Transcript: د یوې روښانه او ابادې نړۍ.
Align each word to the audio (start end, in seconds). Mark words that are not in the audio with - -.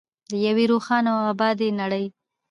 د 0.31 0.33
یوې 0.47 0.65
روښانه 0.71 1.09
او 1.15 1.23
ابادې 1.33 1.69
نړۍ. 1.81 2.05